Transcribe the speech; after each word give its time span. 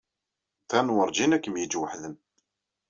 Dan 0.69 0.87
werǧin 0.95 1.35
ad 1.35 1.41
kem-yeǧǧ 1.43 1.73
weḥd-m. 1.79 2.15